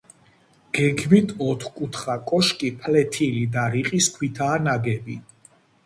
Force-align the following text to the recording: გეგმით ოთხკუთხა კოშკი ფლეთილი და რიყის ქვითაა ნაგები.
გეგმით 0.77 1.29
ოთხკუთხა 1.49 2.17
კოშკი 2.33 2.73
ფლეთილი 2.81 3.47
და 3.57 3.71
რიყის 3.79 4.13
ქვითაა 4.19 4.61
ნაგები. 4.69 5.25